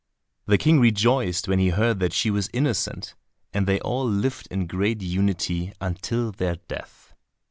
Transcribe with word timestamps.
The 0.47 0.57
King 0.57 0.79
rejoiced 0.79 1.47
when 1.47 1.59
he 1.59 1.69
heard 1.69 1.99
that 1.99 2.11
she 2.11 2.31
was 2.31 2.49
innocent, 2.53 3.13
and 3.53 3.67
they 3.67 3.79
all 3.81 4.09
lived 4.09 4.47
in 4.49 4.65
great 4.65 5.03
unity 5.03 5.73
until 5.79 6.31
their 6.31 6.55
death. 6.67 7.13